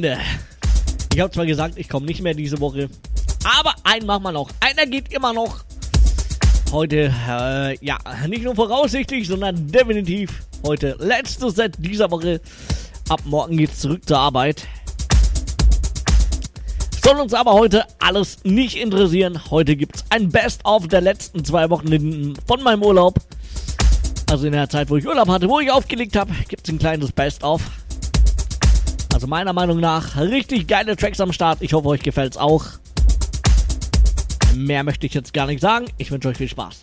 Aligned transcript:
Freunde. 0.00 0.18
Ich 1.12 1.20
habe 1.20 1.30
zwar 1.30 1.44
gesagt, 1.44 1.76
ich 1.76 1.88
komme 1.88 2.06
nicht 2.06 2.22
mehr 2.22 2.32
diese 2.32 2.58
Woche, 2.58 2.88
aber 3.58 3.74
einen 3.84 4.06
machen 4.06 4.22
wir 4.22 4.32
noch. 4.32 4.50
Einer 4.60 4.86
geht 4.86 5.12
immer 5.12 5.34
noch. 5.34 5.60
Heute, 6.72 7.12
äh, 7.28 7.84
ja, 7.84 7.98
nicht 8.26 8.44
nur 8.44 8.54
voraussichtlich, 8.54 9.28
sondern 9.28 9.66
definitiv 9.66 10.46
heute 10.64 10.96
letztes 11.00 11.56
Set 11.56 11.74
dieser 11.78 12.10
Woche. 12.10 12.40
Ab 13.10 13.20
morgen 13.26 13.58
geht's 13.58 13.80
zurück 13.80 14.00
zur 14.06 14.18
Arbeit. 14.18 14.66
Soll 17.04 17.20
uns 17.20 17.34
aber 17.34 17.52
heute 17.52 17.84
alles 17.98 18.38
nicht 18.44 18.76
interessieren. 18.76 19.50
Heute 19.50 19.76
gibt's 19.76 20.04
ein 20.08 20.30
Best-of 20.30 20.88
der 20.88 21.02
letzten 21.02 21.44
zwei 21.44 21.68
Wochen 21.68 22.36
von 22.46 22.62
meinem 22.62 22.82
Urlaub. 22.82 23.18
Also 24.30 24.46
in 24.46 24.52
der 24.52 24.70
Zeit, 24.70 24.88
wo 24.88 24.96
ich 24.96 25.06
Urlaub 25.06 25.28
hatte, 25.28 25.48
wo 25.48 25.60
ich 25.60 25.70
aufgelegt 25.70 26.16
habe, 26.16 26.32
gibt's 26.48 26.70
ein 26.70 26.78
kleines 26.78 27.12
Best-of. 27.12 27.60
Also 29.20 29.28
meiner 29.28 29.52
Meinung 29.52 29.80
nach 29.80 30.16
richtig 30.16 30.66
geile 30.66 30.96
Tracks 30.96 31.20
am 31.20 31.30
Start. 31.30 31.58
Ich 31.60 31.74
hoffe, 31.74 31.88
euch 31.88 32.00
gefällt's 32.00 32.38
auch. 32.38 32.64
Mehr 34.54 34.82
möchte 34.82 35.06
ich 35.06 35.12
jetzt 35.12 35.34
gar 35.34 35.46
nicht 35.46 35.60
sagen. 35.60 35.84
Ich 35.98 36.10
wünsche 36.10 36.28
euch 36.28 36.38
viel 36.38 36.48
Spaß. 36.48 36.80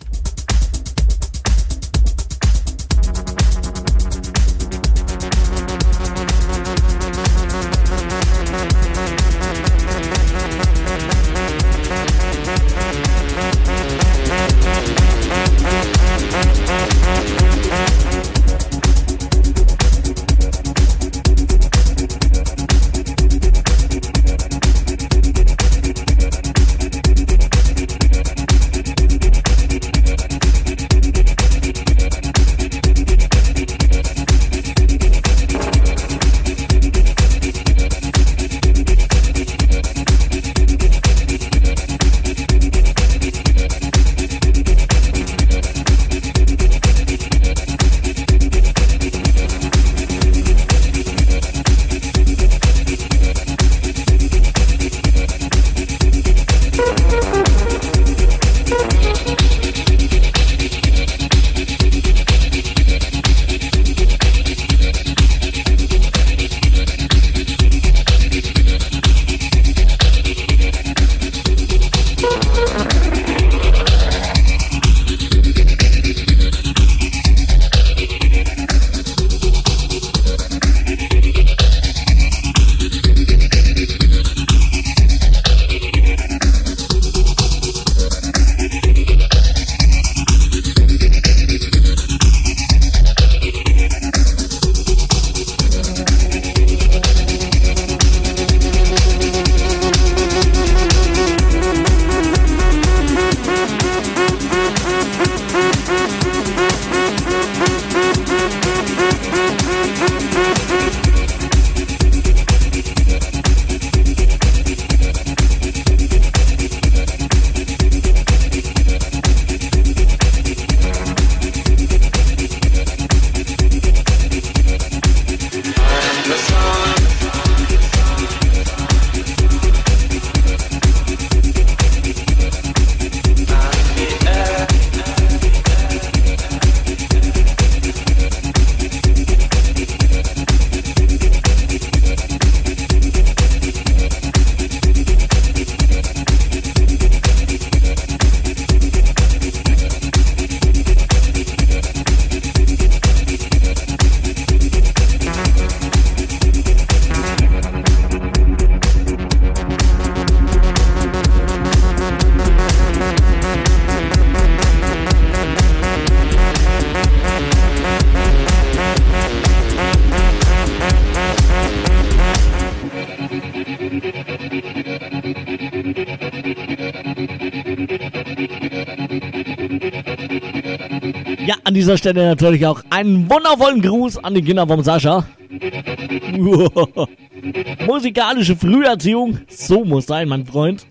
Dieser 181.88 181.96
Stelle 181.96 182.26
natürlich 182.26 182.66
auch 182.66 182.82
einen 182.90 183.30
wundervollen 183.30 183.80
Gruß 183.80 184.22
an 184.22 184.34
die 184.34 184.42
Kinder 184.42 184.66
vom 184.66 184.82
Sascha. 184.82 185.24
Musikalische 187.86 188.56
Früherziehung, 188.56 189.38
so 189.48 189.86
muss 189.86 190.04
sein, 190.04 190.28
mein 190.28 190.44
Freund. 190.44 190.86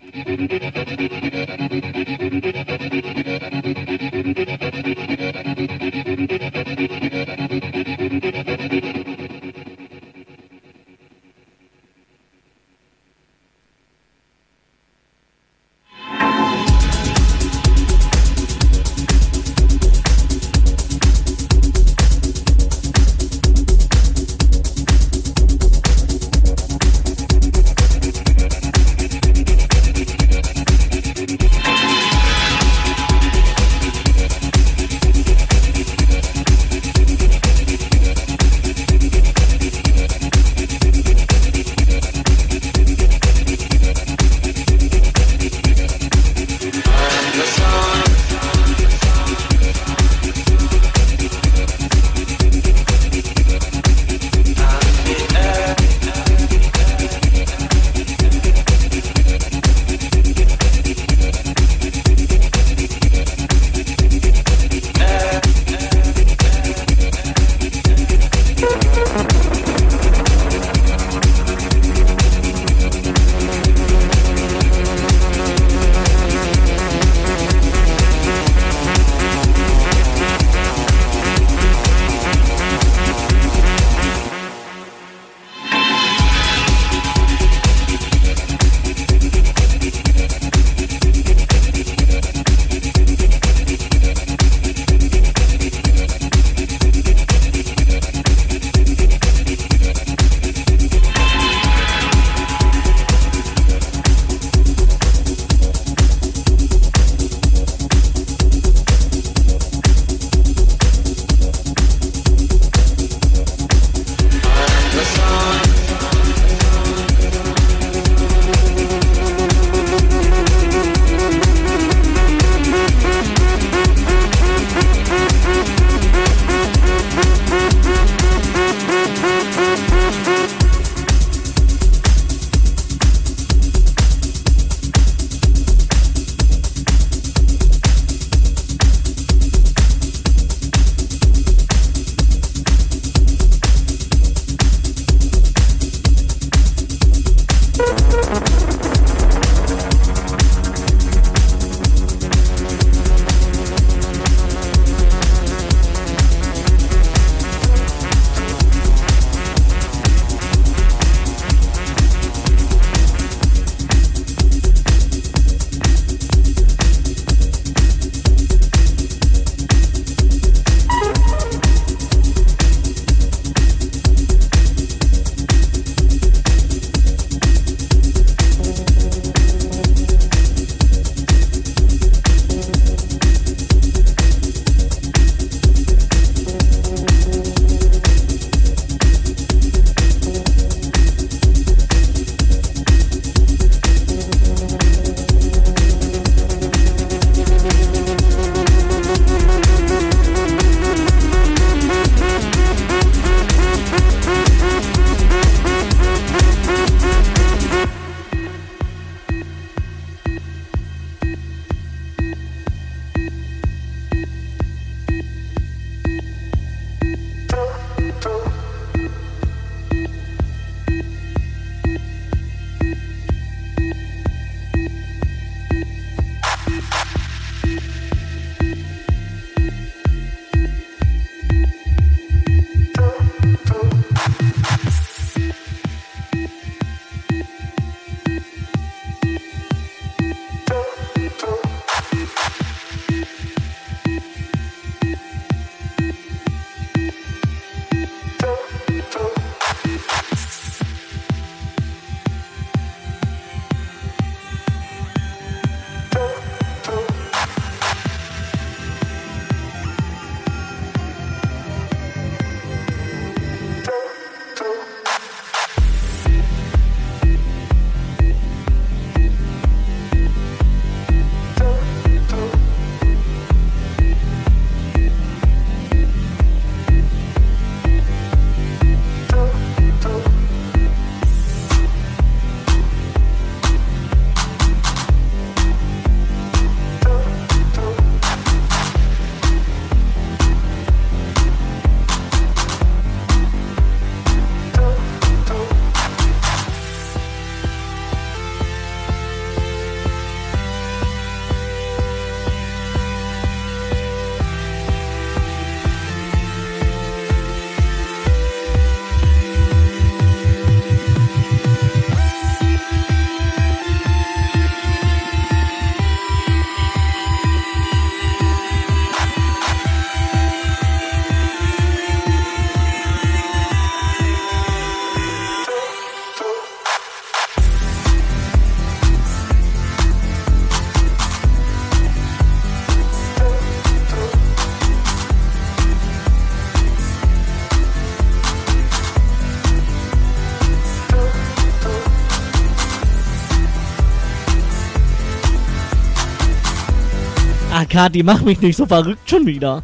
Kati, 347.98 348.22
mach 348.22 348.42
mich 348.42 348.62
nicht 348.62 348.78
so 348.78 348.86
verrückt 348.86 349.28
schon 349.28 349.48
wieder. 349.48 349.82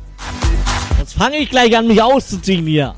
Jetzt 0.99 1.15
fange 1.15 1.37
ich 1.37 1.49
gleich 1.49 1.75
an, 1.75 1.87
mich 1.87 1.99
auszuziehen 1.99 2.67
hier. 2.67 2.93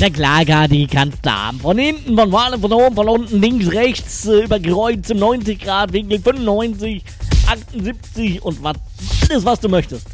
Na 0.00 0.08
klar, 0.08 0.46
Kati, 0.46 0.86
kannst 0.90 1.18
du 1.26 1.30
haben. 1.30 1.60
Von 1.60 1.76
hinten, 1.76 2.16
von 2.16 2.30
vorne, 2.30 2.58
von 2.58 2.72
oben, 2.72 2.96
von 2.96 3.06
unten, 3.06 3.38
links, 3.38 3.70
rechts, 3.70 4.24
äh, 4.24 4.44
über 4.44 4.58
Kreuz 4.58 5.10
im 5.10 5.18
90 5.18 5.60
Grad 5.60 5.92
Winkel, 5.92 6.18
95, 6.18 7.02
78 7.46 8.42
und 8.42 8.62
was, 8.62 8.76
alles, 9.28 9.44
was 9.44 9.60
du 9.60 9.68
möchtest. 9.68 10.06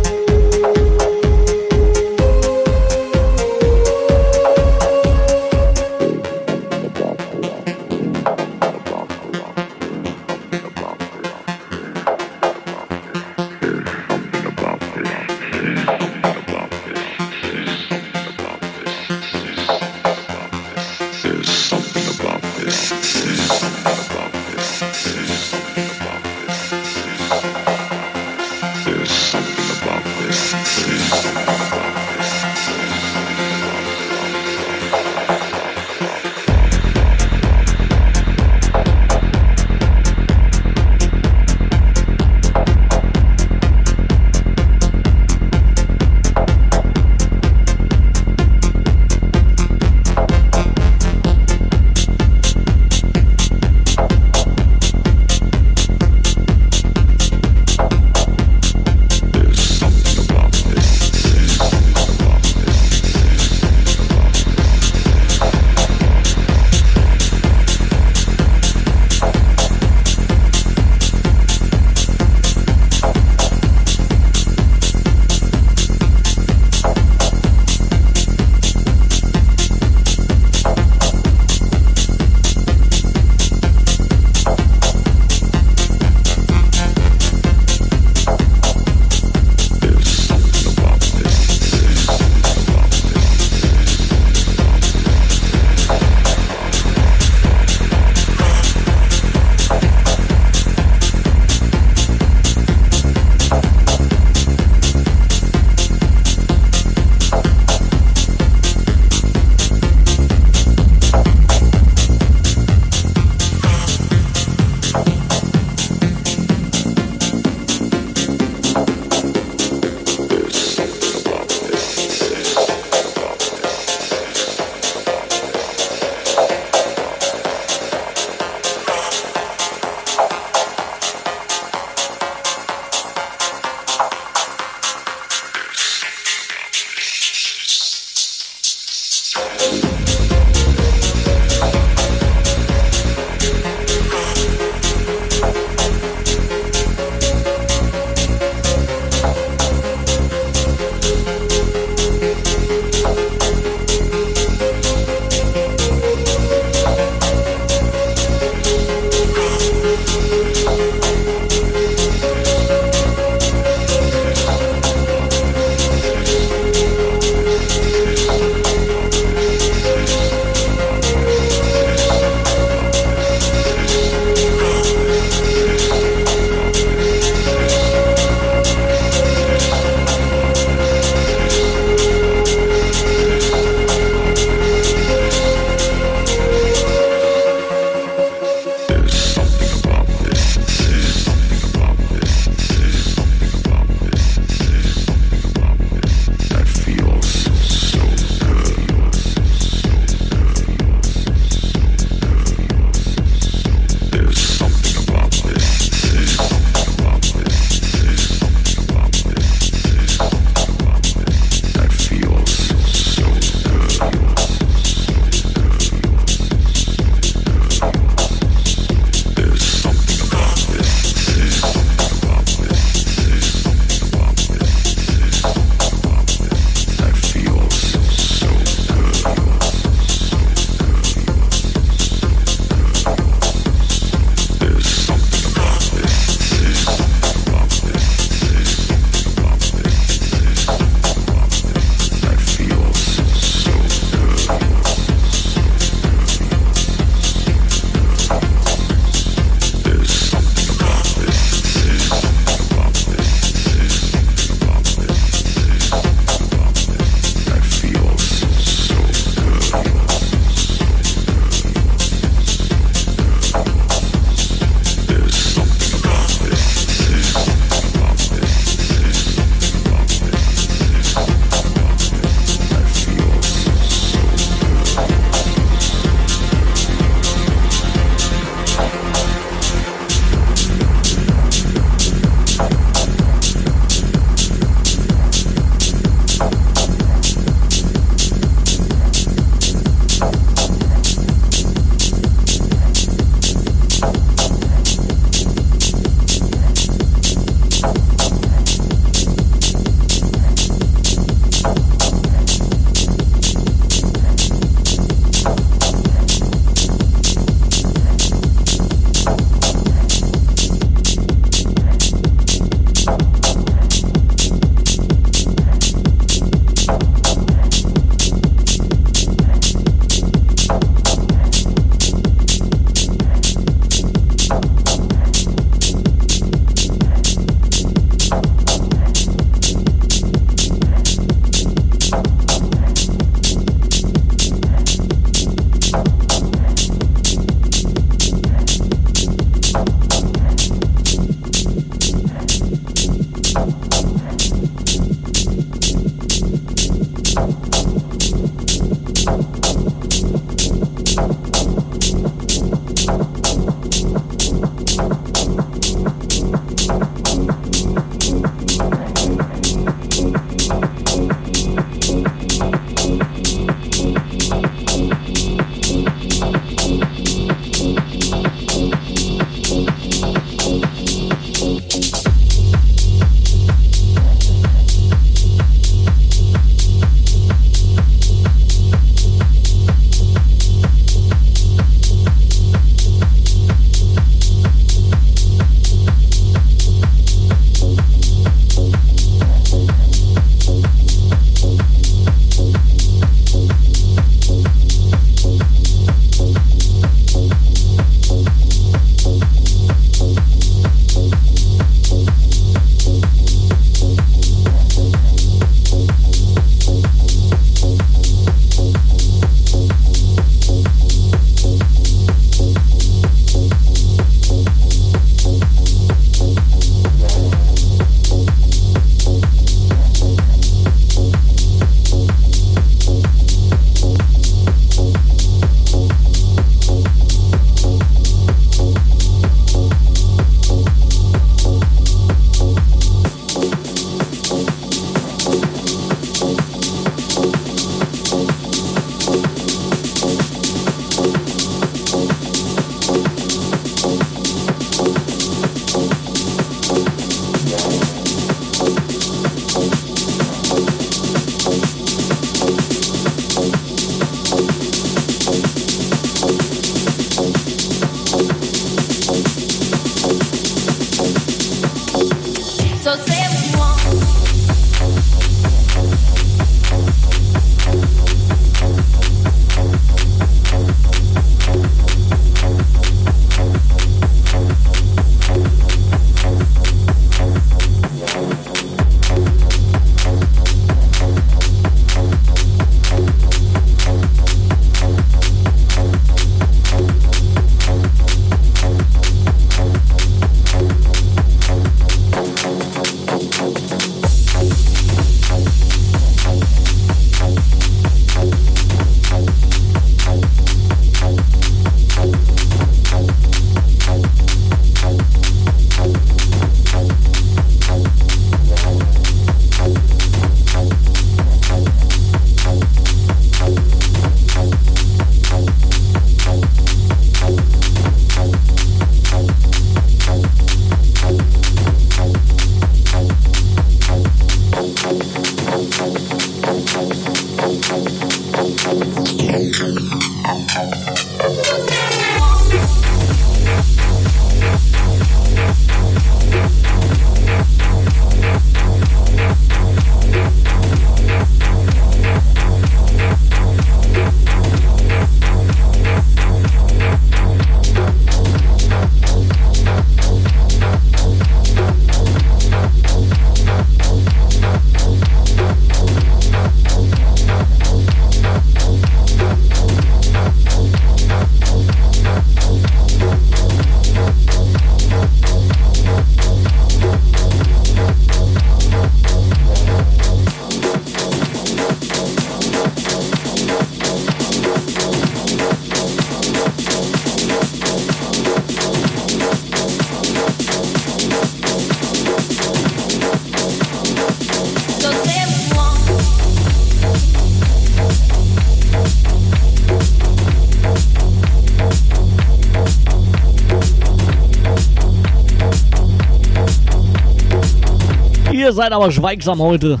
Seid 598.74 598.92
aber 598.92 599.12
schweigsam 599.12 599.60
heute. 599.60 600.00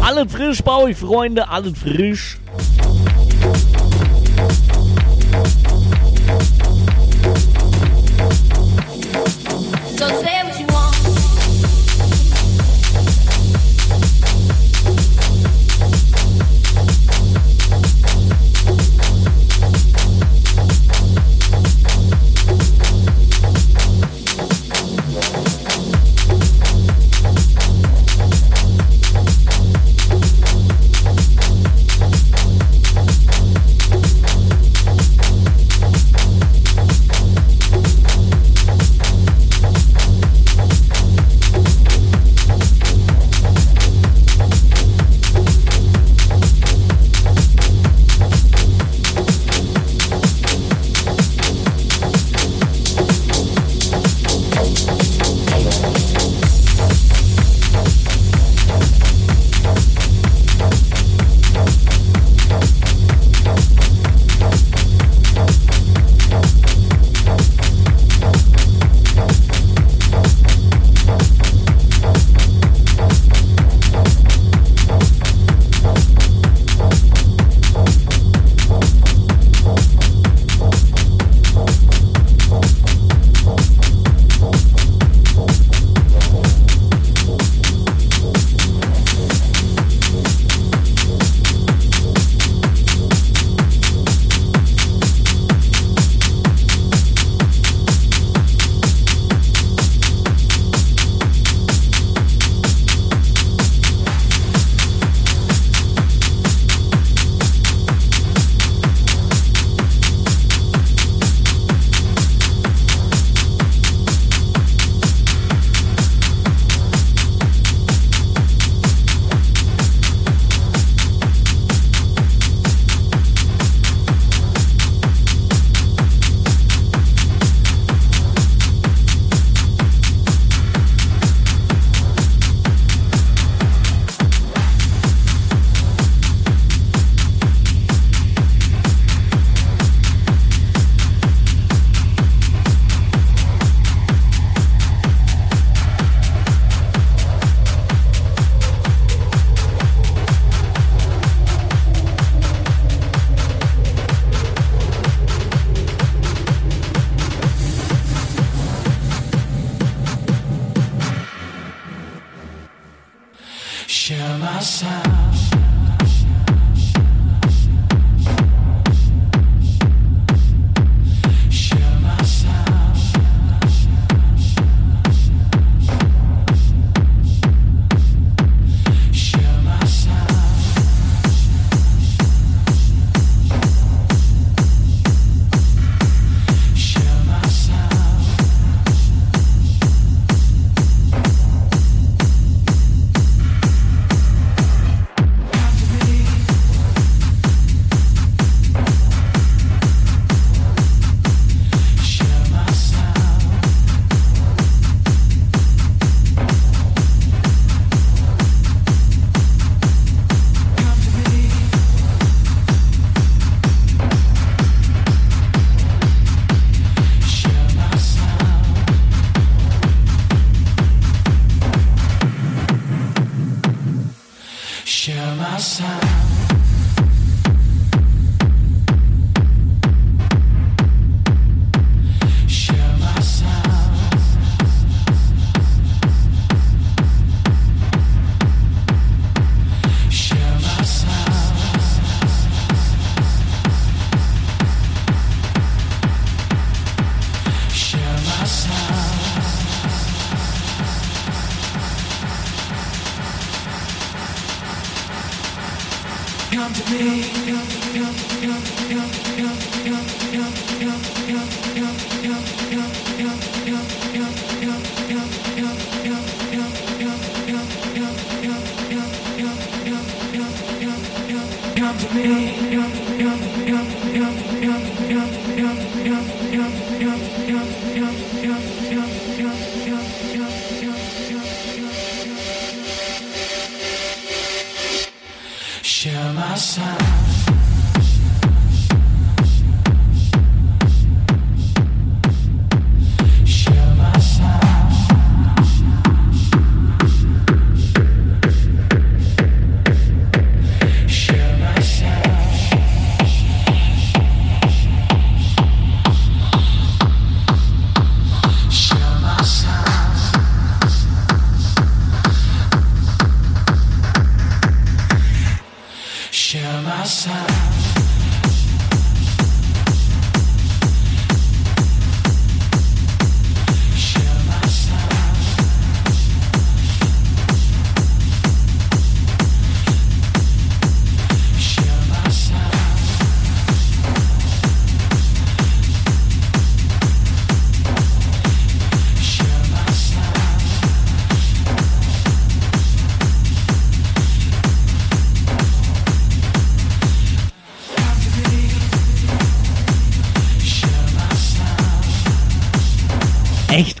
Alles 0.00 0.32
frisch 0.32 0.62
bei 0.62 0.76
euch, 0.76 0.96
Freunde, 0.96 1.46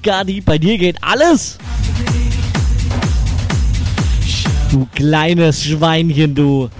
Echt, 0.00 0.02
Gadi? 0.02 0.40
Bei 0.40 0.58
dir 0.58 0.78
geht 0.78 0.96
alles? 1.02 1.58
Du 4.70 4.86
kleines 4.94 5.64
Schweinchen, 5.64 6.34
du. 6.34 6.70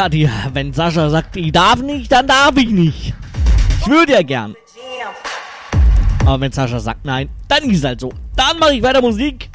Kathi, 0.00 0.30
wenn 0.54 0.72
Sascha 0.72 1.10
sagt, 1.10 1.36
ich 1.36 1.52
darf 1.52 1.82
nicht, 1.82 2.10
dann 2.10 2.26
darf 2.26 2.56
ich 2.56 2.70
nicht. 2.70 3.12
Ich 3.82 3.86
würde 3.86 4.12
ja 4.12 4.22
gern. 4.22 4.56
Aber 6.24 6.40
wenn 6.40 6.50
Sascha 6.50 6.80
sagt 6.80 7.04
nein, 7.04 7.28
dann 7.48 7.64
ist 7.64 7.80
es 7.80 7.84
halt 7.84 8.00
so. 8.00 8.10
Dann 8.34 8.58
mache 8.58 8.76
ich 8.76 8.82
weiter 8.82 9.02
Musik. 9.02 9.49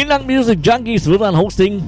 Finland 0.00 0.26
Music 0.26 0.60
Junkies 0.62 1.04
wird 1.04 1.20
dann 1.20 1.36
Hosting 1.36 1.82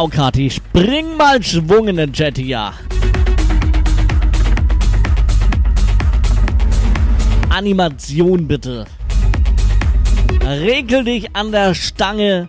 Genau, 0.00 0.08
Kati. 0.08 0.48
Spring 0.48 1.14
mal 1.18 1.42
Schwung 1.42 1.88
in 1.88 1.96
den 1.96 2.10
Chat 2.10 2.38
hier. 2.38 2.72
Animation 7.50 8.48
bitte. 8.48 8.86
Regel 10.42 11.04
dich 11.04 11.36
an 11.36 11.52
der 11.52 11.74
Stange. 11.74 12.48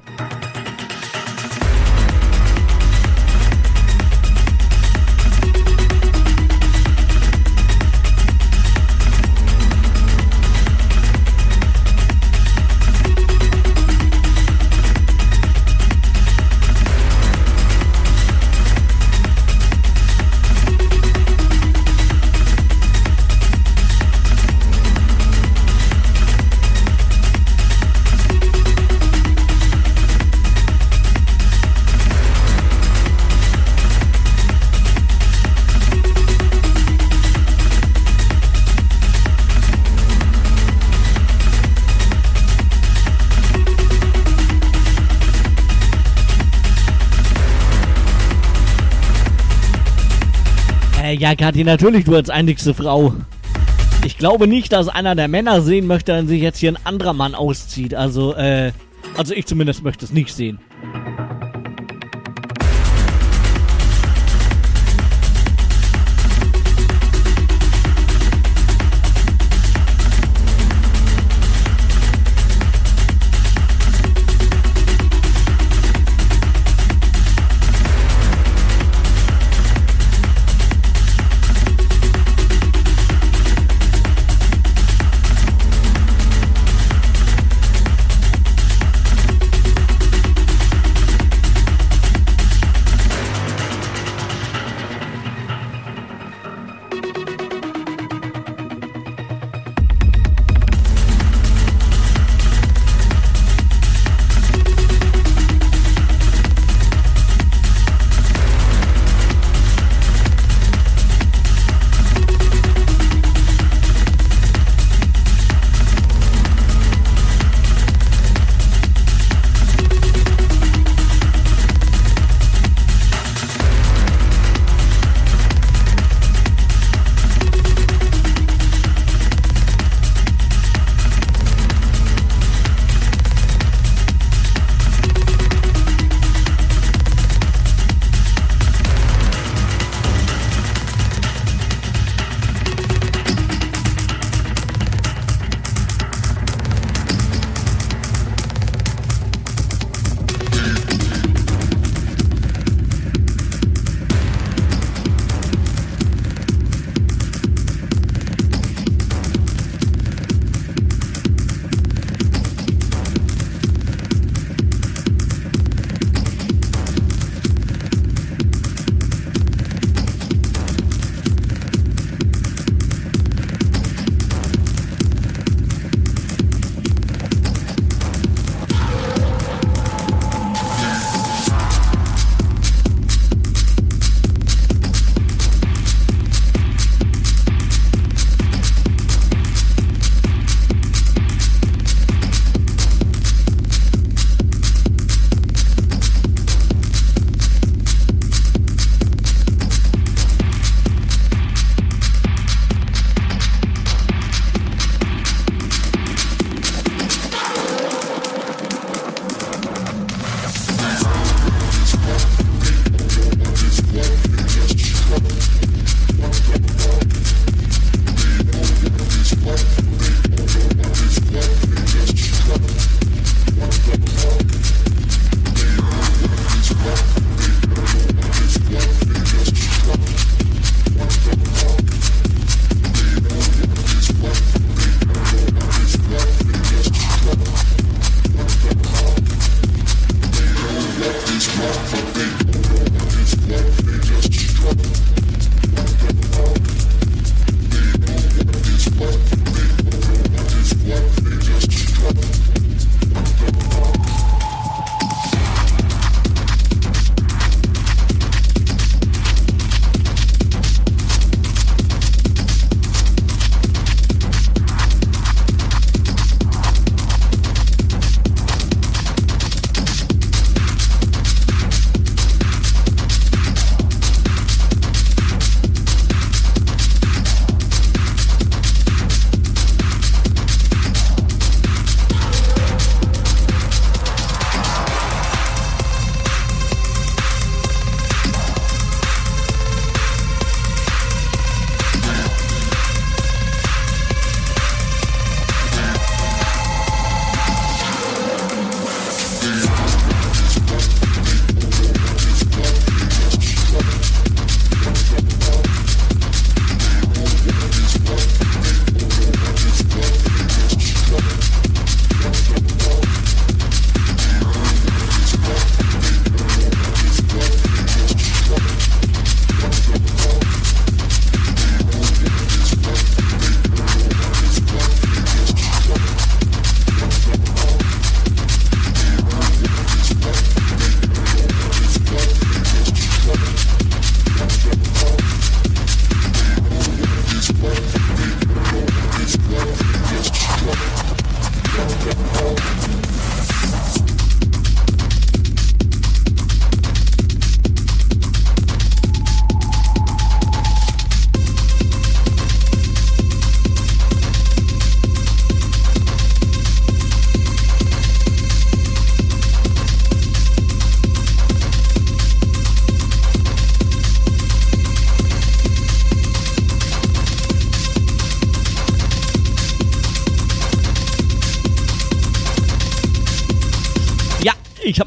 Ja, 51.31 51.35
Kathi, 51.37 51.63
natürlich 51.63 52.03
du 52.03 52.13
als 52.13 52.29
einzigste 52.29 52.73
Frau. 52.73 53.13
Ich 54.05 54.17
glaube 54.17 54.47
nicht, 54.47 54.73
dass 54.73 54.89
einer 54.89 55.15
der 55.15 55.29
Männer 55.29 55.61
sehen 55.61 55.87
möchte, 55.87 56.11
wenn 56.11 56.27
sich 56.27 56.41
jetzt 56.41 56.57
hier 56.57 56.73
ein 56.73 56.85
anderer 56.85 57.13
Mann 57.13 57.35
auszieht. 57.35 57.95
Also, 57.95 58.35
äh, 58.35 58.73
also 59.15 59.33
ich 59.33 59.45
zumindest 59.45 59.81
möchte 59.81 60.03
es 60.03 60.11
nicht 60.11 60.35
sehen. 60.35 60.59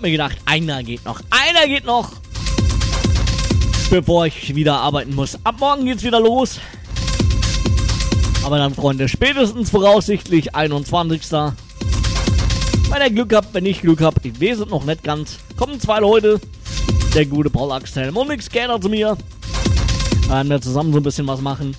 Mir 0.04 0.10
gedacht, 0.10 0.36
einer 0.44 0.82
geht 0.82 1.04
noch. 1.04 1.20
Einer 1.30 1.66
geht 1.66 1.84
noch. 1.84 2.12
Bevor 3.90 4.26
ich 4.26 4.54
wieder 4.54 4.74
arbeiten 4.74 5.14
muss. 5.14 5.38
Ab 5.44 5.56
morgen 5.58 5.86
geht's 5.86 6.02
wieder 6.02 6.20
los. 6.20 6.60
Aber 8.44 8.58
dann, 8.58 8.74
Freunde, 8.74 9.08
spätestens 9.08 9.70
voraussichtlich 9.70 10.54
21. 10.54 11.22
Wenn 11.32 13.02
ihr 13.02 13.10
Glück 13.10 13.34
habt, 13.34 13.54
wenn 13.54 13.64
ich 13.64 13.80
Glück 13.80 14.02
habt, 14.02 14.24
ich 14.26 14.38
weiß 14.38 14.60
es 14.60 14.68
noch 14.68 14.84
nicht 14.84 15.02
ganz, 15.02 15.38
kommen 15.56 15.80
zwei 15.80 16.00
Leute. 16.00 16.38
Der 17.14 17.24
gute 17.24 17.48
Paul 17.48 17.72
Axel 17.72 18.10
und 18.10 18.28
nix 18.28 18.46
Scanner 18.46 18.78
zu 18.78 18.90
mir. 18.90 19.16
Werden 20.28 20.50
wir 20.50 20.60
zusammen 20.60 20.92
so 20.92 20.98
ein 20.98 21.02
bisschen 21.02 21.26
was 21.26 21.40
machen. 21.40 21.74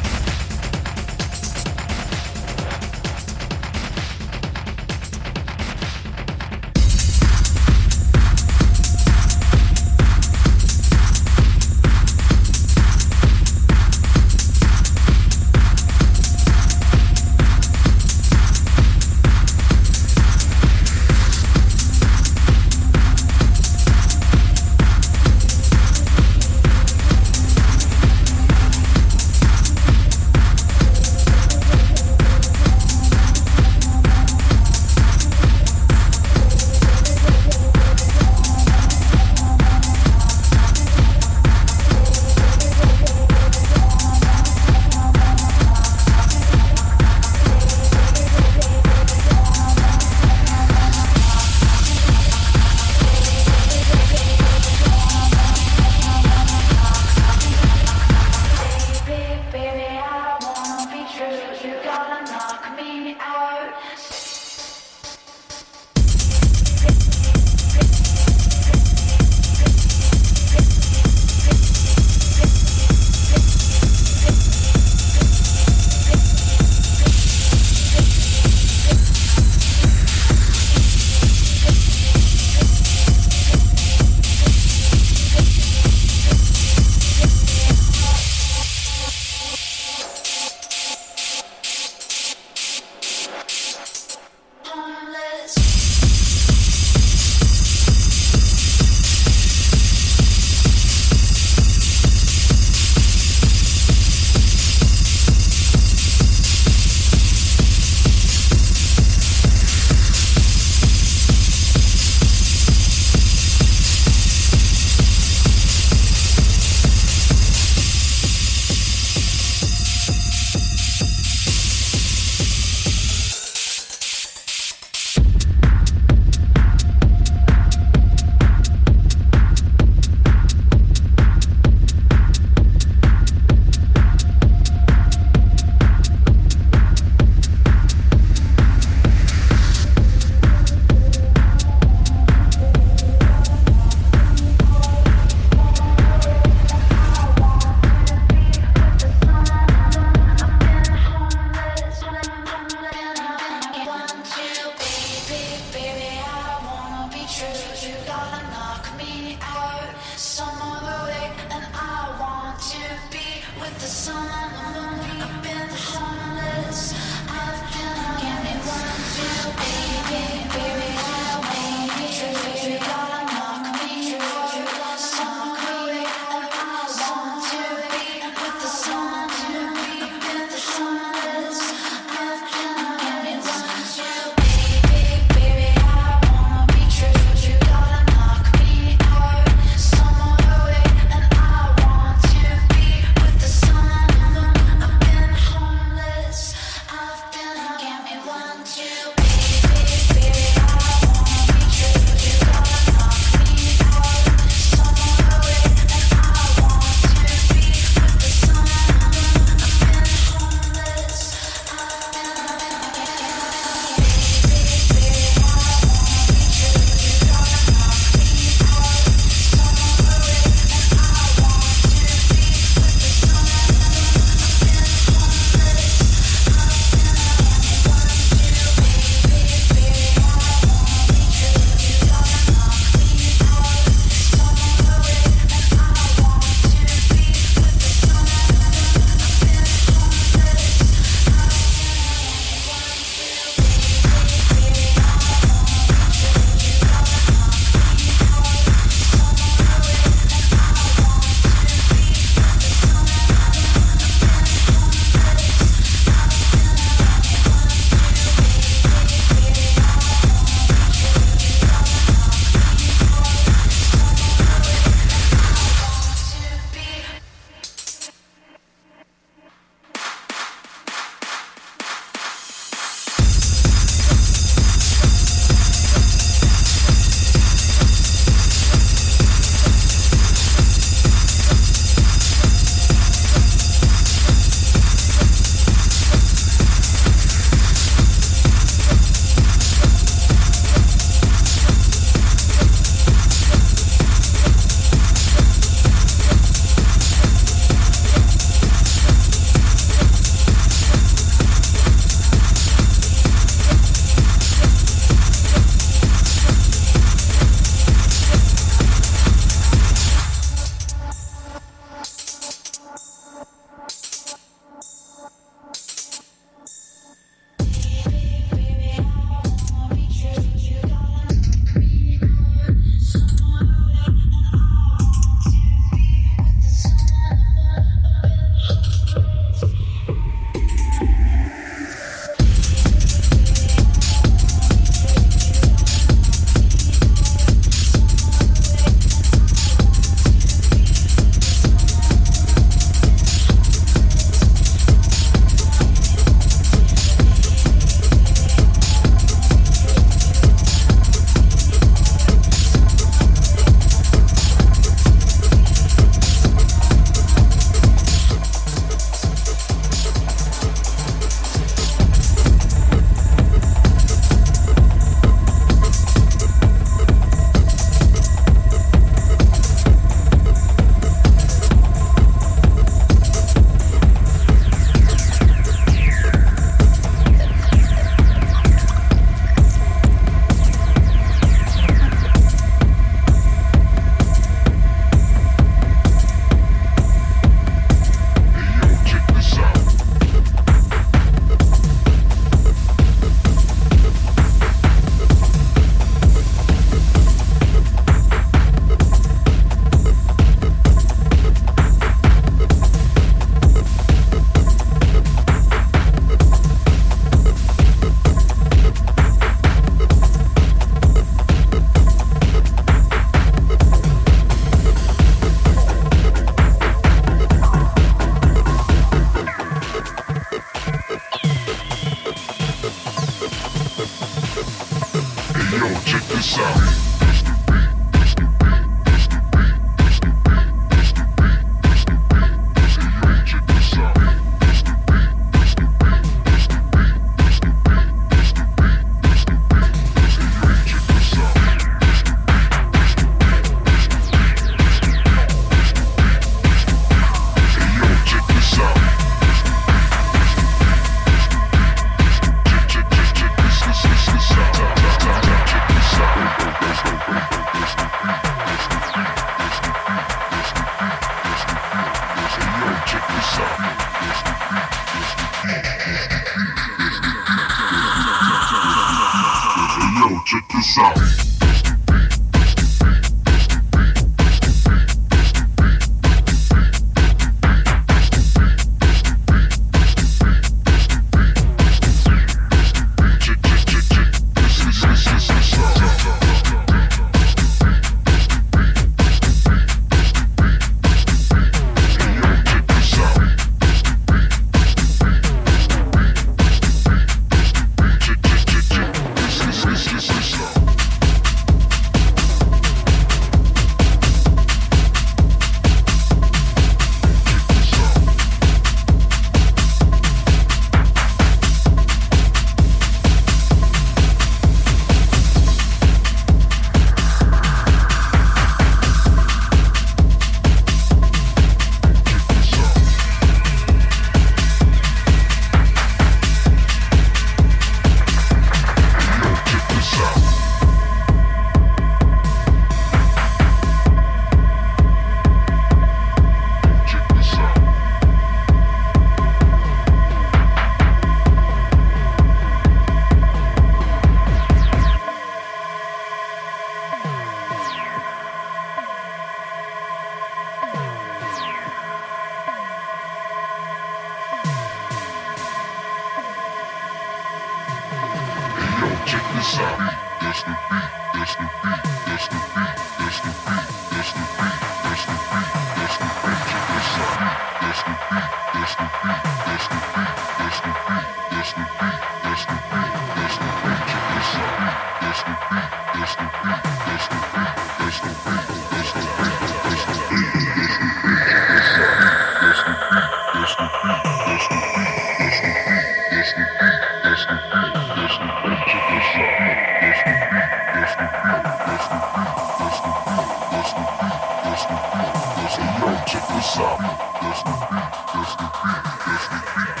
Check 596.30 596.46
this 596.46 596.76
out. 596.76 596.98
That's 597.42 597.62
the 597.64 597.74
beat. 597.90 598.06
That's 598.30 598.54
the 598.54 598.66
beat. 598.70 599.02
That's 599.26 599.46
the 599.50 599.58
beat. 599.74 600.00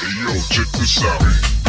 Hey 0.00 0.10
yo, 0.18 0.34
check 0.50 0.66
this 0.72 0.98
out. 1.04 1.63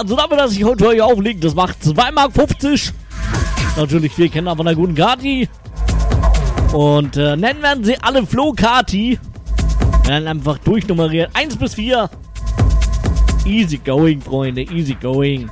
Also 0.00 0.16
dafür, 0.16 0.38
dass 0.38 0.52
ich 0.52 0.64
heute 0.64 0.86
euch 0.86 1.02
auflege, 1.02 1.40
das 1.40 1.54
macht 1.54 1.82
2,50 1.82 2.12
Mark. 2.14 2.32
Natürlich, 3.76 4.16
wir 4.16 4.30
kennen 4.30 4.48
aber 4.48 4.62
einer 4.62 4.74
guten 4.74 4.94
Kati. 4.94 5.46
Und 6.72 7.18
äh, 7.18 7.36
nennen 7.36 7.60
werden 7.60 7.84
sie 7.84 7.98
alle 8.00 8.24
Flo 8.26 8.54
Kati. 8.54 9.18
Werden 10.06 10.26
einfach 10.26 10.56
durchnummeriert. 10.56 11.28
1 11.34 11.54
bis 11.56 11.74
4. 11.74 12.08
Easy 13.44 13.76
going, 13.76 14.22
Freunde. 14.22 14.62
Easy 14.62 14.94
going. 14.94 15.50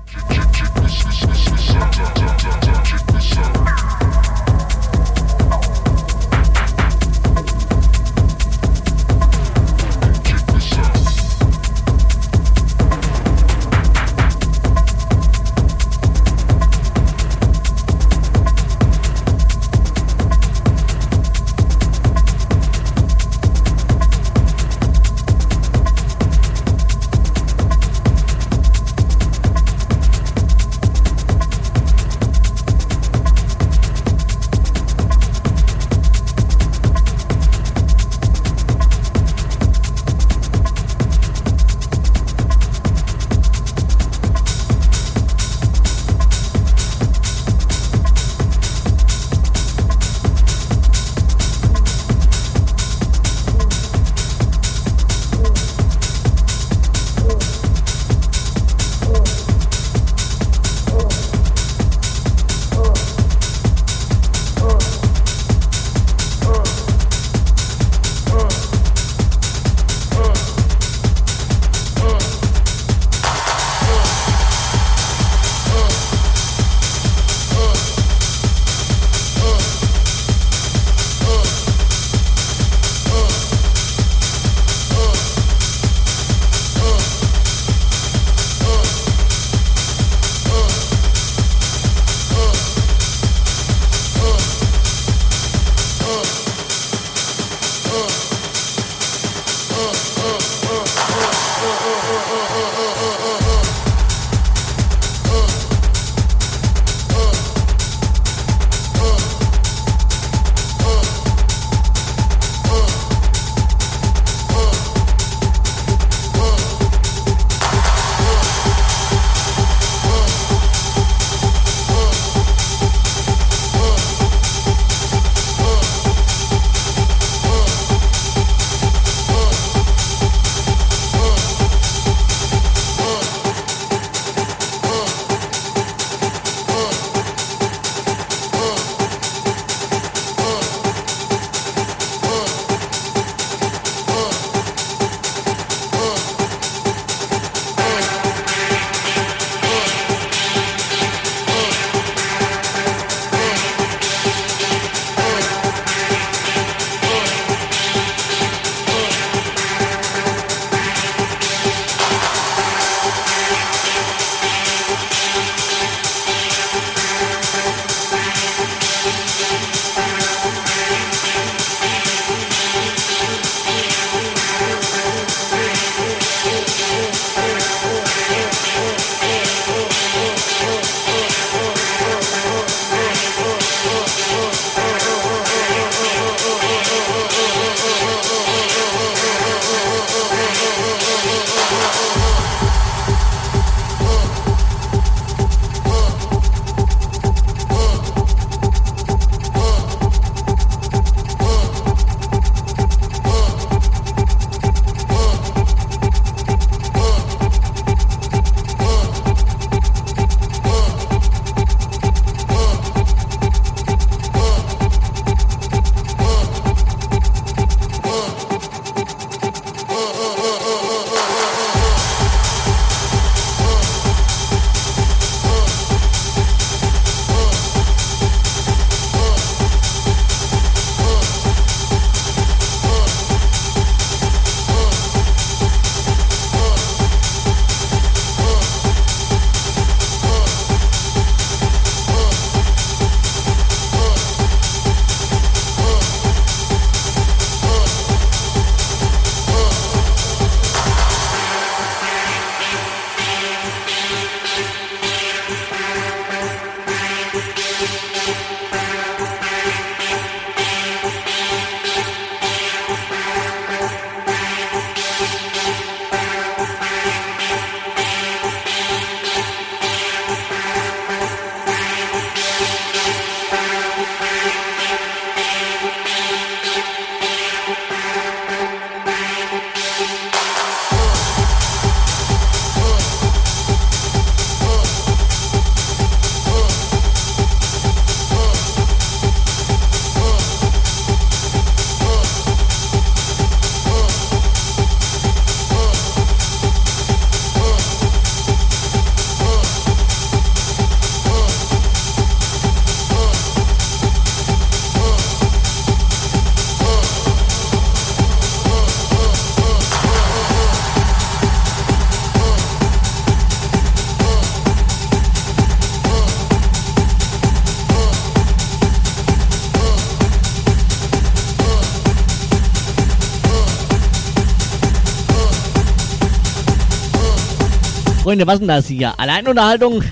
Freunde, 328.29 328.47
was 328.47 328.59
denn 328.59 328.69
das 328.69 328.87
hier? 328.87 329.19
Alleinunterhaltung? 329.19 330.05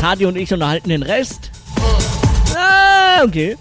Kati 0.00 0.24
und 0.24 0.36
ich 0.36 0.50
unterhalten 0.54 0.88
den 0.88 1.02
Rest? 1.02 1.50
Ah, 2.56 3.22
okay. 3.24 3.58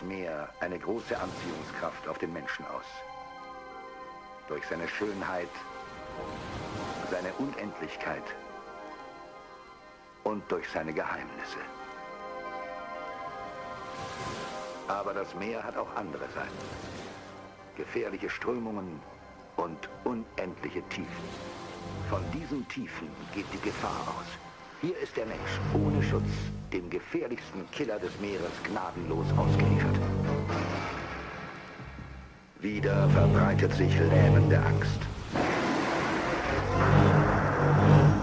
Meer 0.00 0.48
eine 0.60 0.78
große 0.78 1.18
Anziehungskraft 1.18 2.08
auf 2.08 2.18
den 2.18 2.32
Menschen 2.32 2.64
aus. 2.66 2.86
Durch 4.48 4.64
seine 4.66 4.88
Schönheit, 4.88 5.50
seine 7.10 7.32
Unendlichkeit 7.34 8.22
und 10.24 10.42
durch 10.50 10.68
seine 10.70 10.92
Geheimnisse. 10.92 11.58
Aber 14.88 15.12
das 15.12 15.34
Meer 15.34 15.62
hat 15.62 15.76
auch 15.76 15.94
andere 15.96 16.28
Seiten. 16.34 16.64
Gefährliche 17.76 18.30
Strömungen 18.30 19.00
und 19.56 19.88
unendliche 20.04 20.82
Tiefen. 20.88 21.28
Von 22.08 22.22
diesen 22.32 22.66
Tiefen 22.68 23.08
geht 23.34 23.46
die 23.52 23.60
Gefahr 23.60 24.02
aus. 24.06 24.26
Hier 24.80 24.96
ist 24.98 25.16
der 25.16 25.26
Mensch 25.26 25.60
ohne 25.74 26.02
Schutz, 26.02 26.30
dem 26.72 26.88
gefährlichsten 26.88 27.70
Killer 27.70 27.98
des 27.98 28.18
Meeres 28.20 28.52
gnadenlos 28.64 29.26
ausgeliefert. 29.36 29.96
Wieder 32.60 33.08
verbreitet 33.10 33.72
sich 33.74 33.98
lähmende 33.98 34.58
Angst. 34.58 35.00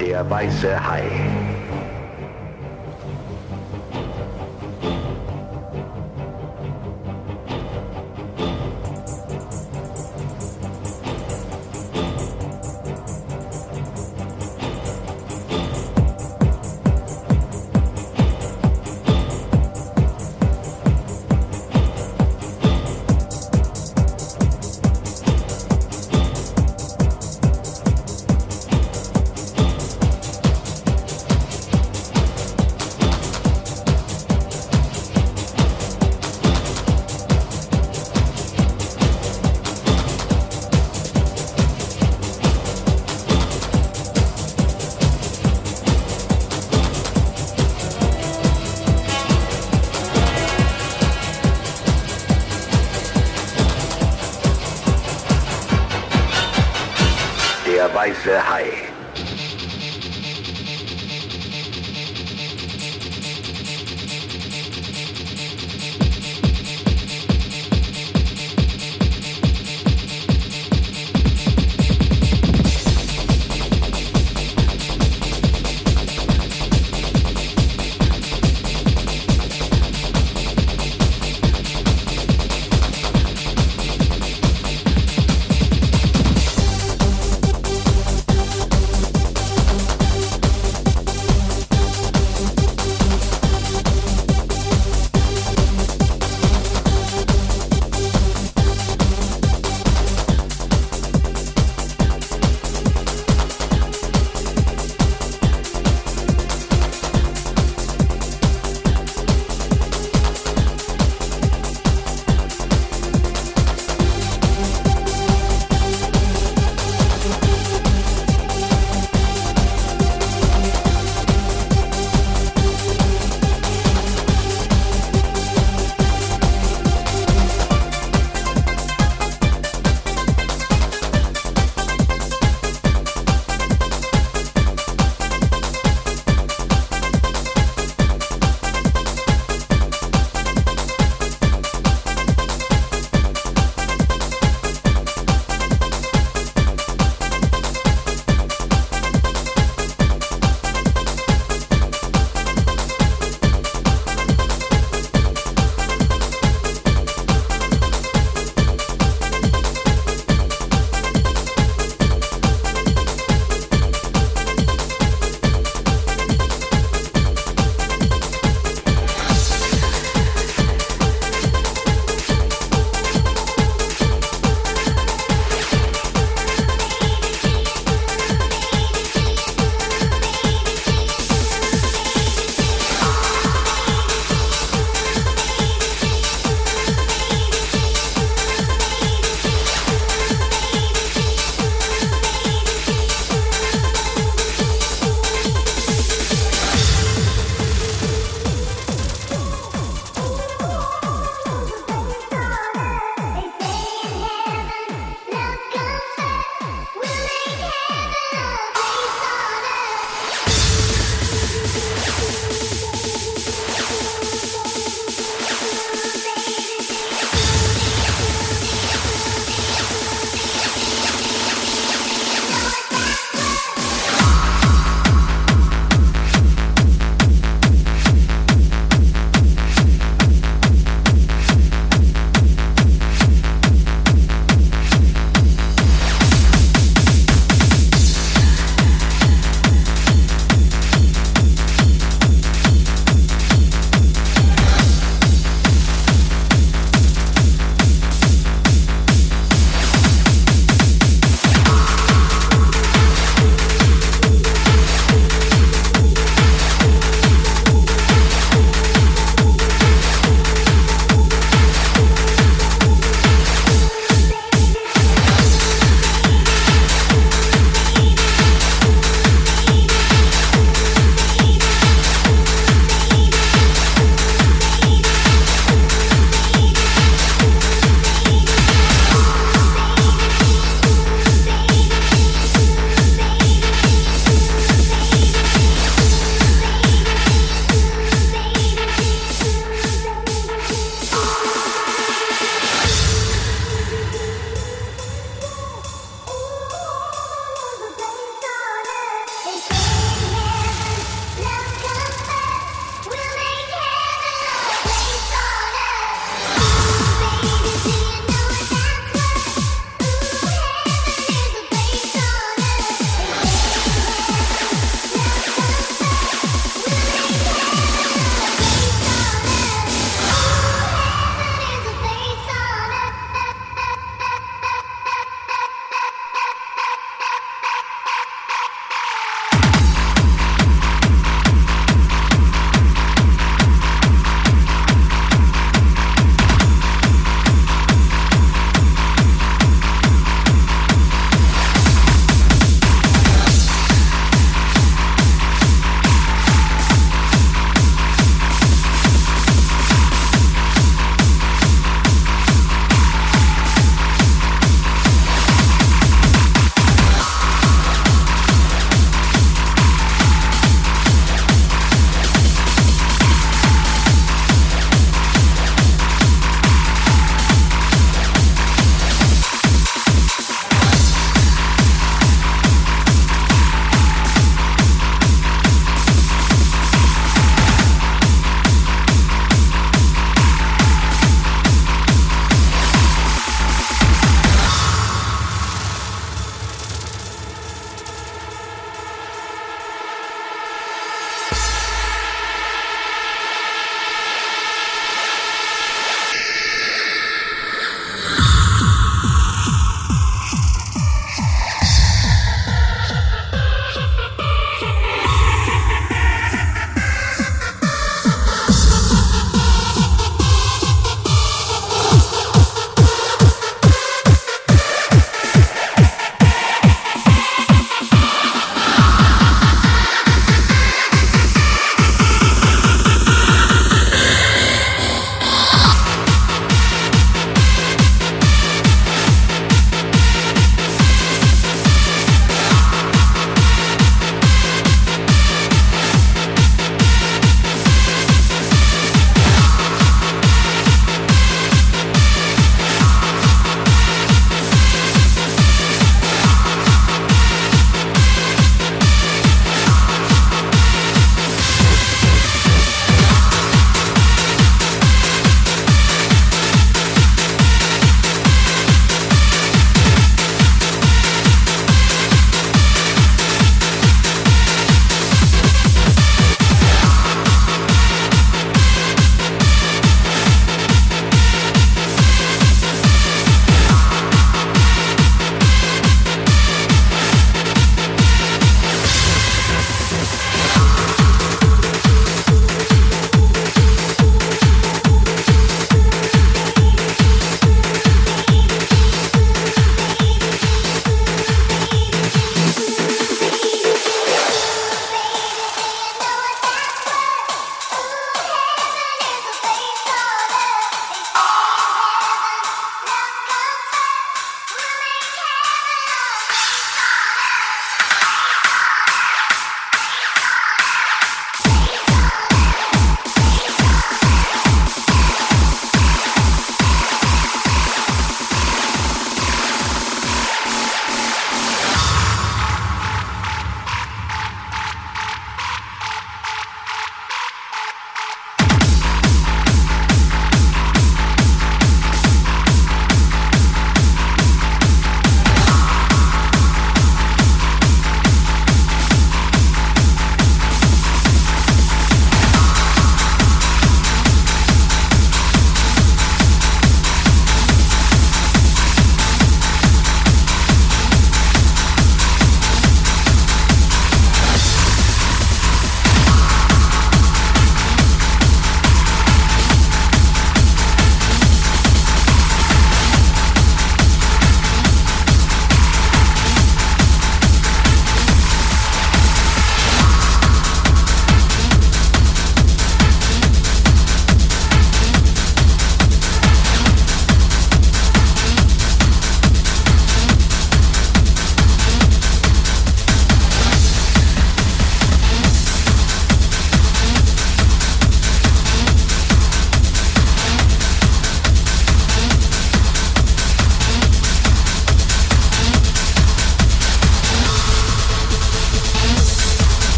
Der 0.00 0.28
weiße 0.28 0.88
Hai. 0.88 1.51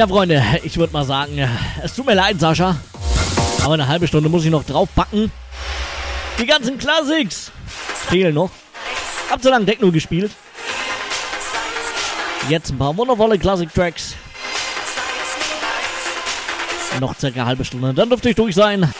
Ja, 0.00 0.08
Freunde, 0.08 0.42
ich 0.62 0.78
würde 0.78 0.94
mal 0.94 1.04
sagen, 1.04 1.46
es 1.82 1.94
tut 1.94 2.06
mir 2.06 2.14
leid, 2.14 2.40
Sascha. 2.40 2.74
Aber 3.62 3.74
eine 3.74 3.86
halbe 3.86 4.08
Stunde 4.08 4.30
muss 4.30 4.42
ich 4.46 4.50
noch 4.50 4.64
draufpacken. 4.64 5.30
Die 6.38 6.46
ganzen 6.46 6.78
Classics 6.78 7.52
fehlen 8.08 8.34
noch. 8.34 8.48
Hab 9.30 9.42
so 9.42 9.50
lange 9.50 9.66
Techno 9.66 9.92
gespielt. 9.92 10.30
Jetzt 12.48 12.70
ein 12.70 12.78
paar 12.78 12.96
wundervolle 12.96 13.38
Classic-Tracks. 13.38 14.14
Noch 16.98 17.14
circa 17.18 17.40
eine 17.40 17.46
halbe 17.48 17.66
Stunde, 17.66 17.92
dann 17.92 18.08
dürfte 18.08 18.30
ich 18.30 18.36
durch 18.36 18.54
sein. 18.54 18.90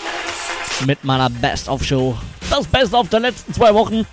Mit 0.84 1.02
meiner 1.02 1.30
Best-of-Show. 1.30 2.18
Das 2.50 2.66
Best-of 2.66 3.08
der 3.08 3.20
letzten 3.20 3.54
zwei 3.54 3.72
Wochen. 3.72 4.04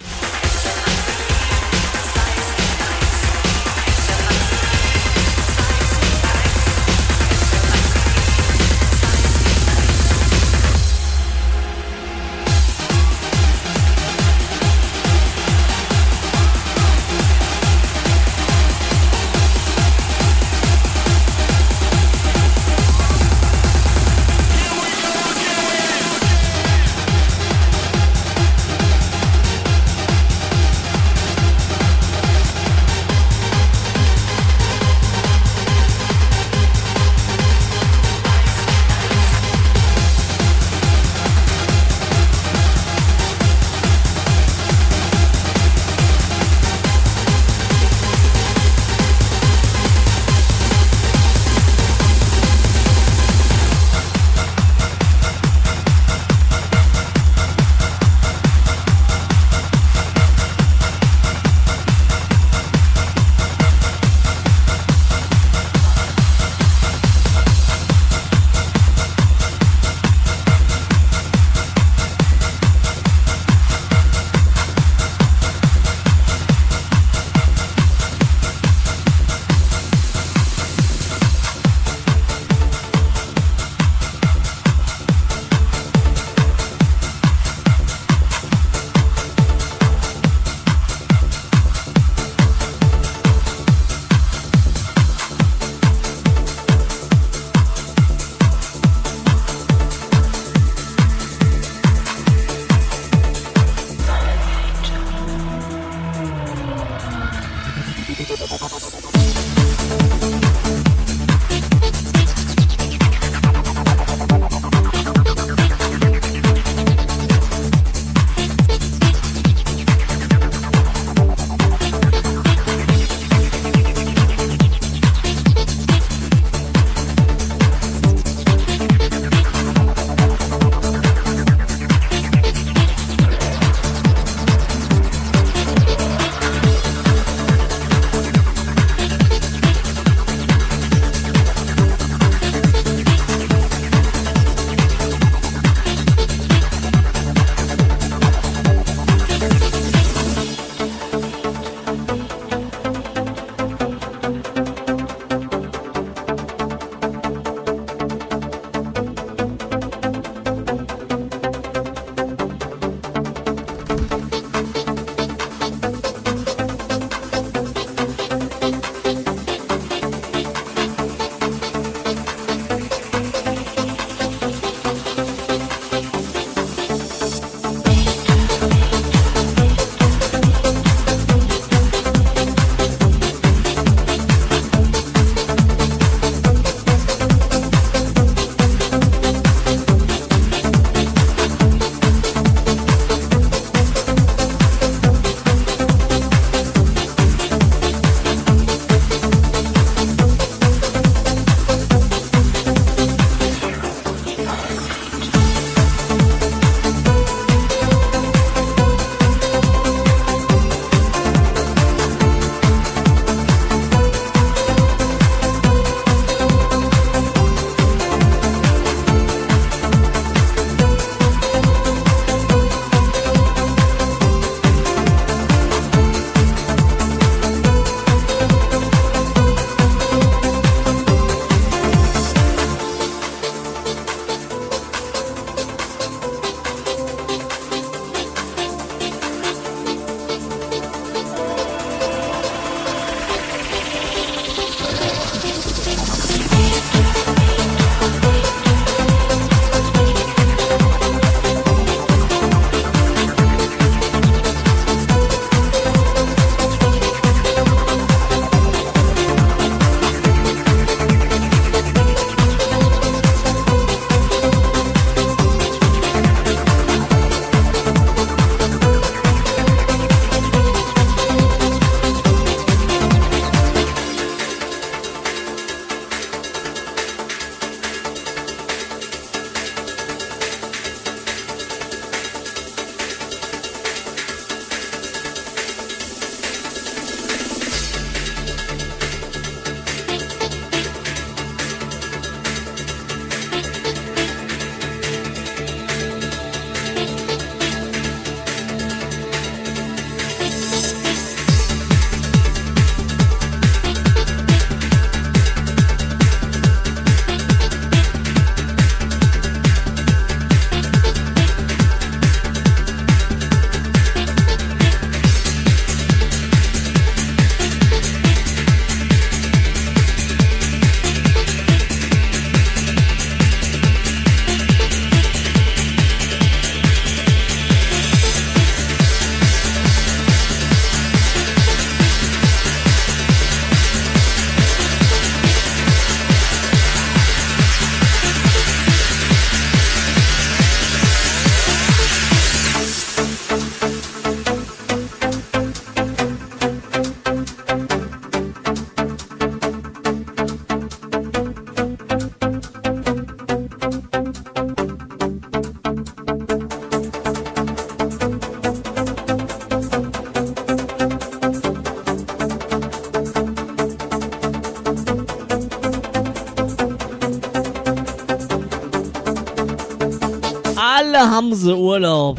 Alle 371.18 371.32
haben 371.32 371.56
sie 371.56 371.76
Urlaub. 371.76 372.38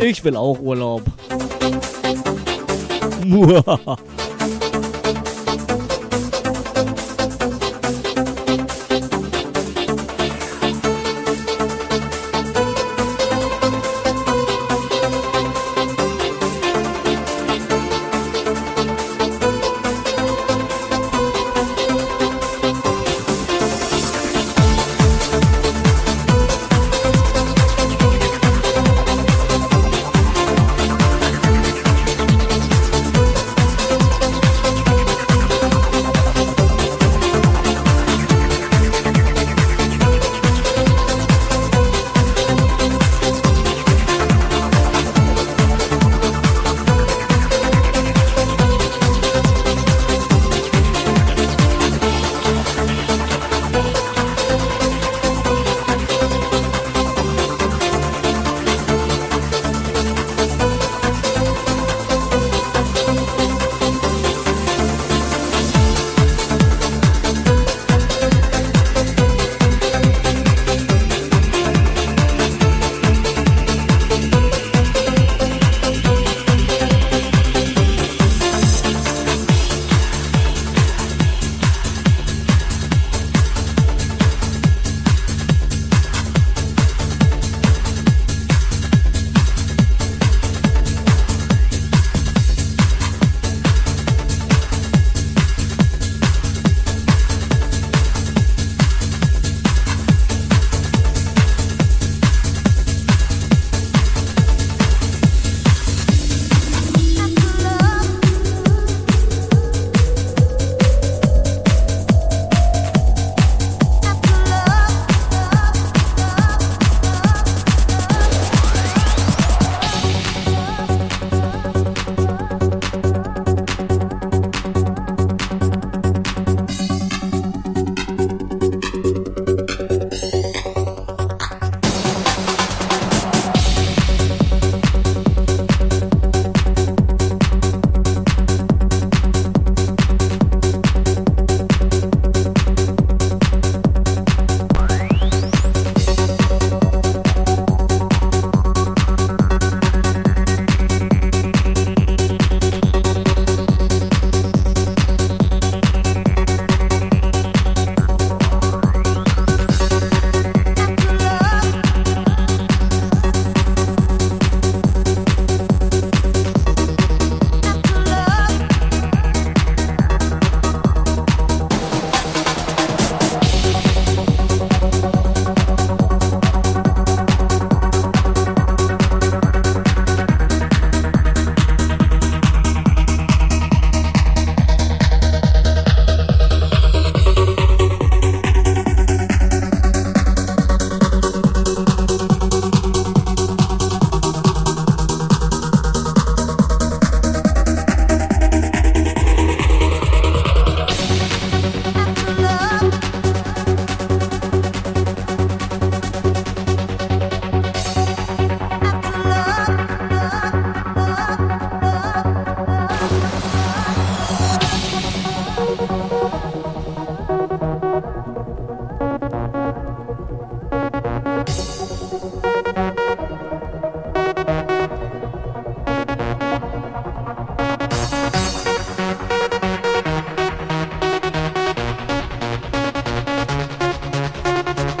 Ich 0.00 0.22
will 0.22 0.36
auch 0.36 0.60
Urlaub. 0.60 1.02
Muah. 3.24 3.96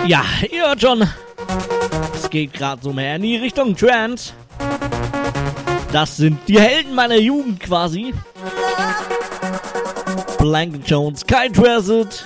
Ja, 0.06 0.24
ihr 0.52 0.68
hört 0.68 0.80
schon. 0.80 1.02
Es 2.14 2.30
geht 2.30 2.52
gerade 2.52 2.80
so 2.80 2.92
mehr 2.92 3.16
in 3.16 3.22
die 3.22 3.36
Richtung 3.36 3.74
Trance. 3.74 4.32
Das 5.92 6.16
sind 6.16 6.38
die 6.46 6.60
Helden 6.60 6.94
meiner 6.94 7.16
Jugend 7.16 7.58
quasi. 7.58 8.14
Blank 10.38 10.82
Jones, 10.86 11.26
Kai 11.26 11.48
Transit. 11.48 12.24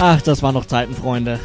Ach, 0.00 0.22
das 0.22 0.40
waren 0.40 0.54
noch 0.54 0.66
Zeiten, 0.66 0.94
Freunde. 0.94 1.40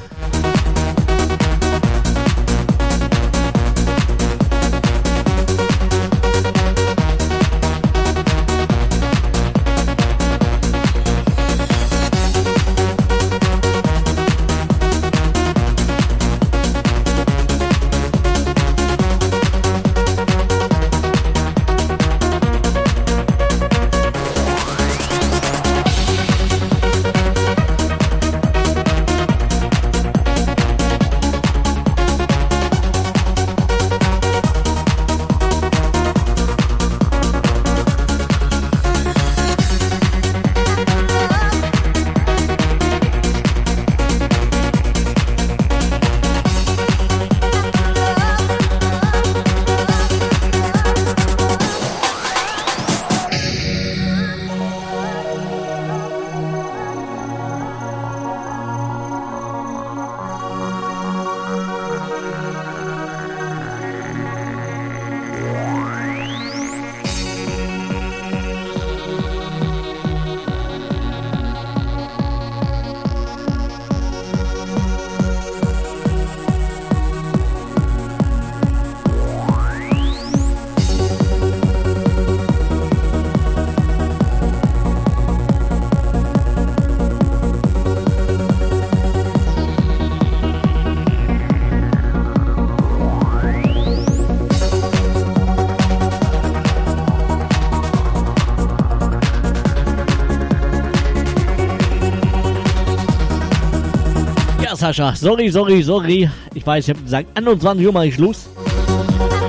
Sascha. 104.94 105.16
Sorry, 105.16 105.50
sorry, 105.50 105.82
sorry. 105.82 106.30
Ich 106.54 106.68
weiß, 106.68 106.88
ich 106.88 106.90
habe 106.92 107.02
gesagt, 107.02 107.30
21 107.36 107.88
Uhr 107.88 107.92
mache 107.92 108.08
ich 108.08 108.14
Schluss. 108.14 108.48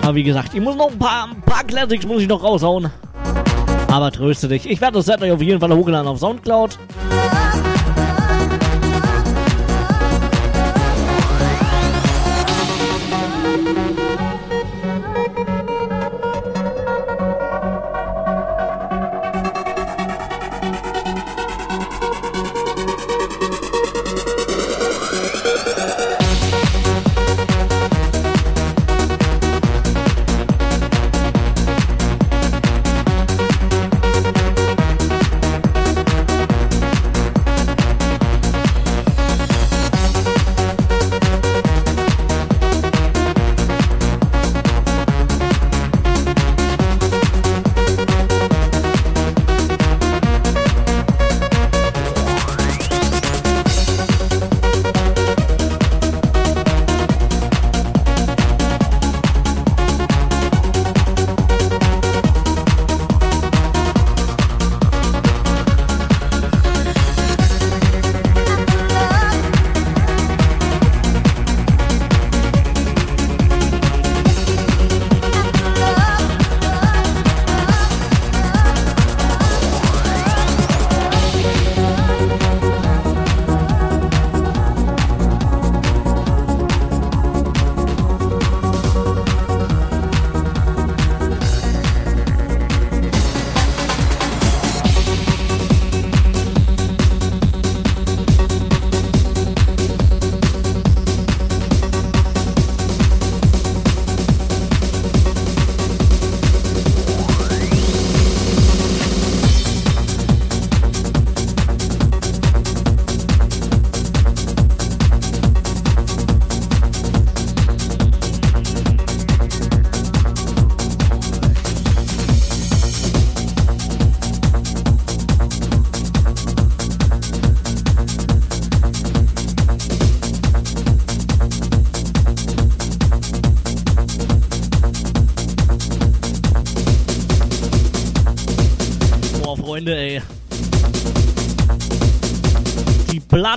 Aber 0.01 0.15
wie 0.15 0.23
gesagt, 0.23 0.55
ich 0.55 0.61
muss 0.61 0.75
noch 0.75 0.91
ein 0.91 0.99
paar, 0.99 1.29
ein 1.29 1.41
paar 1.43 1.65
Classics 1.65 2.07
muss 2.07 2.23
ich 2.23 2.29
noch 2.29 2.43
raushauen. 2.43 2.91
Aber 3.89 4.11
tröste 4.11 4.49
dich. 4.49 4.69
Ich 4.69 4.81
werde 4.81 4.95
das 4.95 5.07
Set 5.07 5.21
euch 5.21 5.31
auf 5.31 5.43
jeden 5.43 5.61
Fall 5.61 5.71
hochladen 5.75 6.09
auf 6.09 6.19
Soundcloud. 6.19 6.79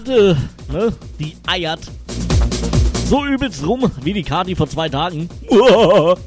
Platte, 0.08 0.38
ne, 0.72 0.94
die 1.20 1.36
eiert 1.46 1.82
so 3.10 3.26
übelst 3.26 3.66
rum 3.68 3.92
wie 4.04 4.14
die 4.14 4.24
Kati 4.24 4.56
vor 4.56 4.70
zwei 4.70 4.88
Tagen. 4.88 5.30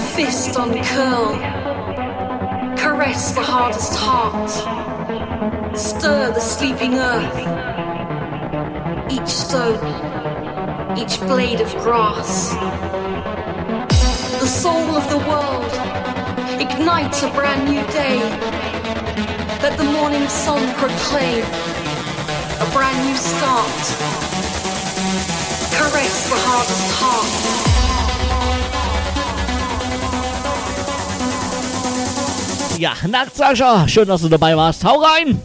fist 0.00 0.56
uncurl. 0.56 1.36
Caress 2.76 3.32
the 3.32 3.42
hardest 3.42 3.94
heart. 3.94 4.50
Stir 5.76 6.32
the 6.32 6.40
sleeping 6.40 6.94
earth. 6.94 7.38
Each 9.10 9.28
stone, 9.28 10.98
each 10.98 11.20
blade 11.20 11.60
of 11.60 11.70
grass. 11.76 12.50
The 14.40 14.46
soul 14.46 14.96
of 14.96 15.08
the 15.10 15.18
world 15.18 15.72
ignites 16.60 17.22
a 17.22 17.30
brand 17.30 17.64
new 17.68 17.82
day. 17.92 18.18
Let 19.62 19.76
the 19.76 19.84
morning 19.84 20.28
sun 20.28 20.74
proclaim 20.76 21.44
a 21.44 22.70
brand 22.72 22.98
new 23.06 23.16
start. 23.16 23.84
Caress 25.76 26.28
the 26.28 26.36
hardest 26.36 26.90
heart. 27.00 27.69
Ja, 32.80 32.94
nackt 33.06 33.36
Sascha, 33.36 33.86
schön, 33.86 34.08
dass 34.08 34.22
du 34.22 34.30
dabei 34.30 34.56
warst. 34.56 34.82
Hau 34.84 35.02
rein! 35.02 35.38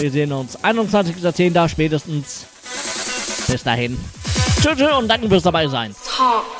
Wir 0.00 0.10
sehen 0.10 0.32
uns 0.32 0.58
21.10. 0.58 1.68
spätestens. 1.68 2.44
Bis 3.46 3.62
dahin. 3.62 3.96
Tschüss 4.60 4.80
und 4.98 5.06
danke 5.06 5.28
fürs 5.28 5.44
dabei 5.44 5.68
sein. 5.68 5.94
Talk. 6.16 6.59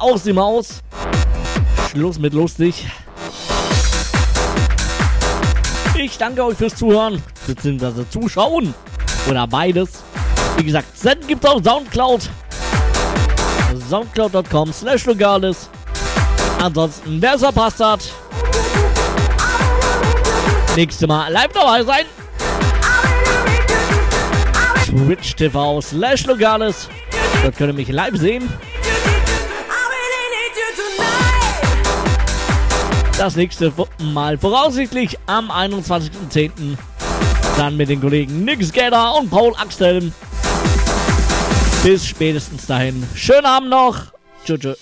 Ende 0.00 0.12
aus 0.12 0.22
dem 0.22 0.38
Haus. 0.38 0.82
Schluss 1.90 2.18
mit 2.18 2.32
lustig. 2.32 2.86
Ich 5.96 6.16
danke 6.16 6.44
euch 6.44 6.56
fürs 6.56 6.74
Zuhören, 6.74 7.22
beziehungsweise 7.46 8.08
Zuschauen. 8.08 8.74
Oder 9.28 9.46
beides. 9.46 10.02
Wie 10.56 10.64
gesagt, 10.64 10.96
Senden 10.96 11.26
gibt's 11.26 11.46
auf 11.46 11.62
Soundcloud. 11.62 12.30
Soundcloud.com 13.88 14.72
slash 14.72 15.04
Logales. 15.06 15.68
Ansonsten, 16.60 17.20
wer 17.20 17.34
es 17.34 17.40
verpasst 17.40 17.80
hat, 17.80 18.00
nächste 20.76 21.06
Mal 21.06 21.30
live 21.32 21.52
dabei 21.52 21.82
sein. 21.82 22.04
Twitch 24.86 25.34
TV 25.34 25.80
slash 25.80 26.26
Logales. 26.26 26.88
Dort 27.42 27.56
könnt 27.56 27.70
ihr 27.70 27.74
mich 27.74 27.88
live 27.88 28.16
sehen. 28.16 28.48
Das 33.20 33.36
nächste 33.36 33.70
Mal 34.14 34.38
voraussichtlich 34.38 35.18
am 35.26 35.50
21.10. 35.50 36.78
Dann 37.58 37.76
mit 37.76 37.90
den 37.90 38.00
Kollegen 38.00 38.46
Nix 38.46 38.72
Gator 38.72 39.18
und 39.20 39.28
Paul 39.28 39.52
Axel. 39.58 40.10
Bis 41.82 42.06
spätestens 42.06 42.64
dahin. 42.64 43.06
Schönen 43.14 43.44
Abend 43.44 43.68
noch. 43.68 43.98
Tschüss. 44.46 44.78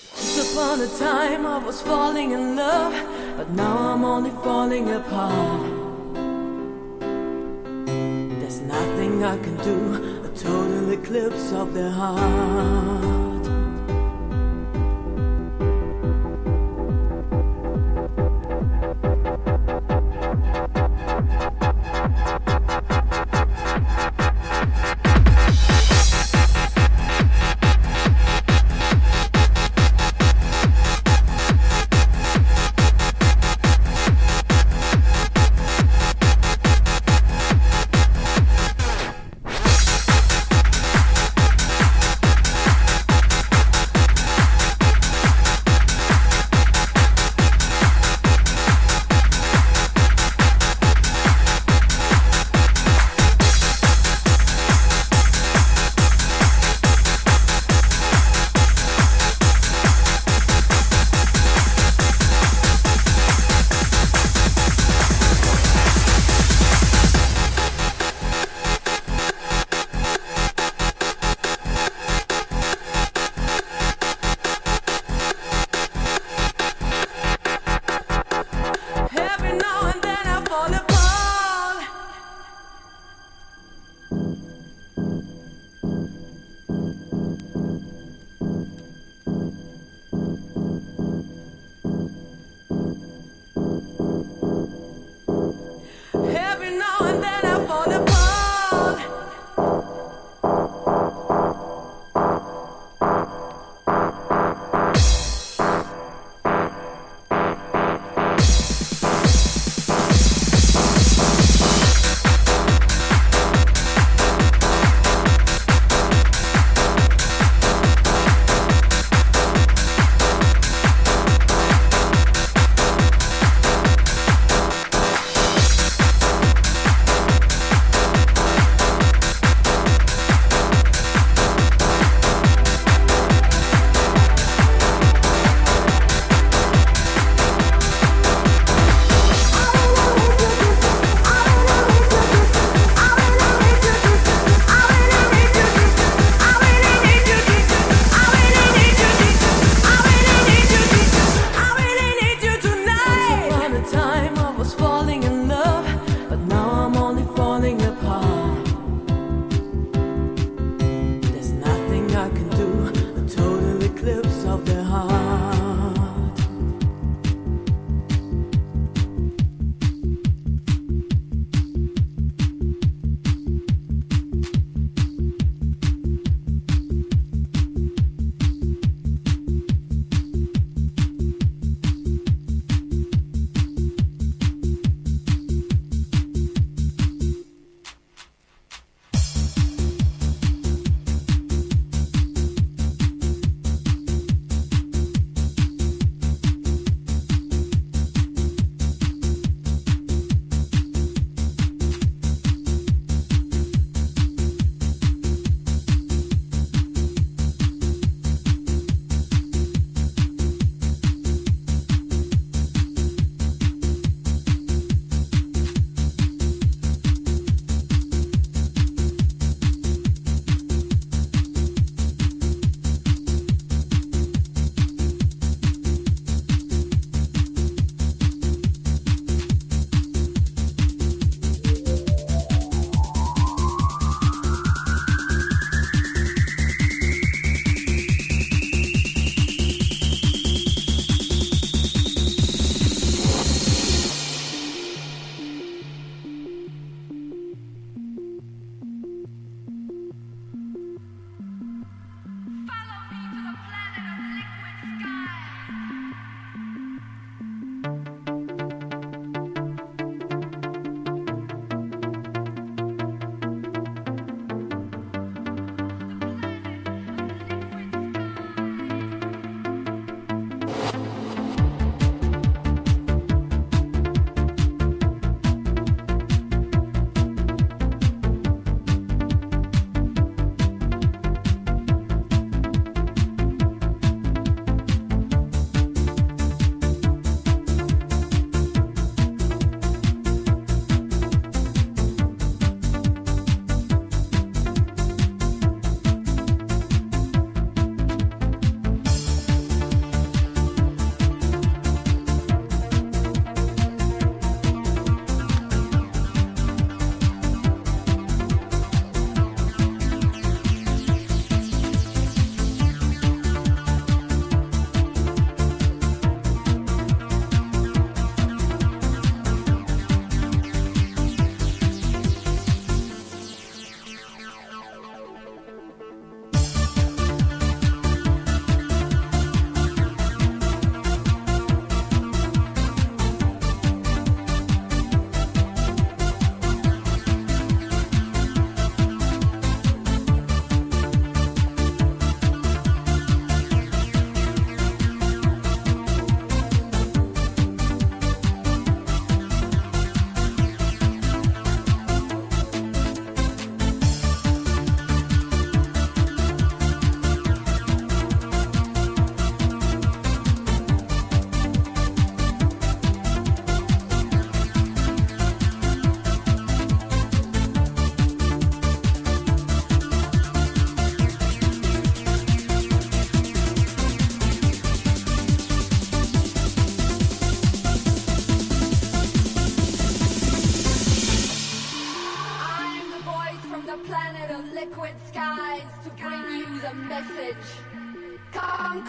a 10.23 10.29
total 10.33 10.93
eclipse 10.93 11.51
of 11.51 11.73
the 11.73 11.91
heart. 11.91 13.28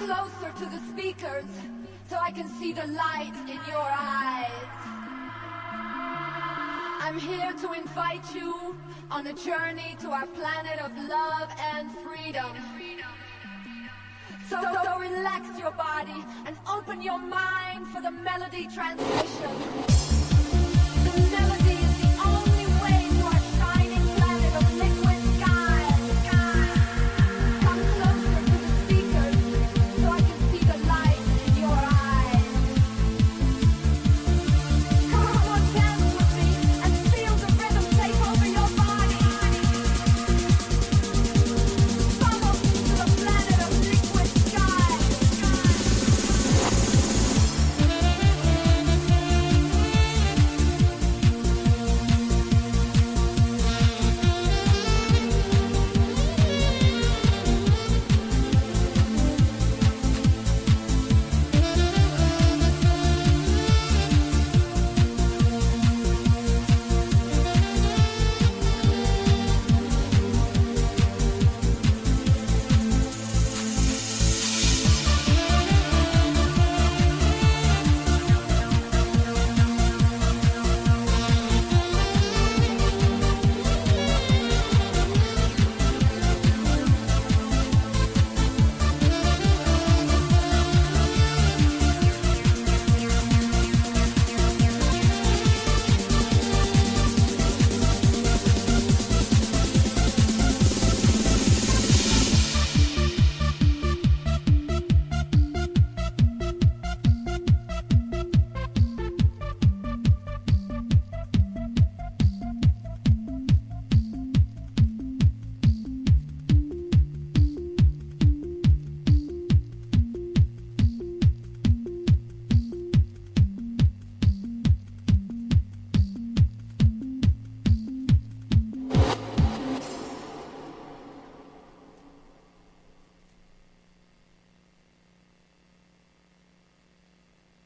Closer 0.06 0.50
to 0.56 0.64
the 0.64 0.80
speakers 0.88 1.44
so 2.08 2.16
I 2.16 2.30
can 2.30 2.48
see 2.48 2.72
the 2.72 2.86
light 2.86 3.34
in 3.42 3.60
your 3.68 3.86
eyes. 3.86 4.78
I'm 7.02 7.18
here 7.18 7.52
to 7.52 7.72
invite 7.72 8.34
you 8.34 8.78
on 9.10 9.26
a 9.26 9.34
journey 9.34 9.96
to 10.00 10.10
our 10.10 10.26
planet 10.26 10.78
of 10.80 10.96
love 11.06 11.50
and 11.74 11.90
freedom. 11.98 12.50
So, 14.48 14.58
so 14.84 14.98
relax 14.98 15.58
your 15.58 15.72
body 15.72 16.24
and 16.46 16.56
open 16.66 17.02
your 17.02 17.18
mind 17.18 17.86
for 17.88 18.00
the 18.00 18.10
melody 18.10 18.68
transmission. 18.68 20.09